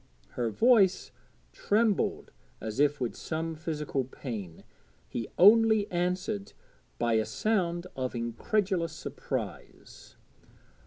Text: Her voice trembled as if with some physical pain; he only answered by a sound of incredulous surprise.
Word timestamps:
Her 0.29 0.49
voice 0.49 1.11
trembled 1.53 2.31
as 2.59 2.79
if 2.79 2.99
with 2.99 3.15
some 3.15 3.53
physical 3.53 4.03
pain; 4.03 4.63
he 5.07 5.27
only 5.37 5.85
answered 5.91 6.53
by 6.97 7.13
a 7.13 7.23
sound 7.23 7.85
of 7.95 8.15
incredulous 8.15 8.93
surprise. 8.93 10.15